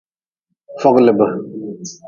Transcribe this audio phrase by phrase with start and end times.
[0.81, 1.19] Foglb.